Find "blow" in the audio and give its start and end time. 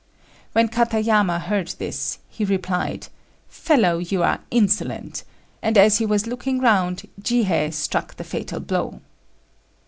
8.61-8.99